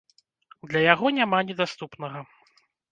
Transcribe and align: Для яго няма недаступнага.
Для 0.71 0.81
яго 0.93 1.13
няма 1.19 1.45
недаступнага. 1.51 2.29